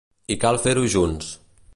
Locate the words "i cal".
0.35-0.57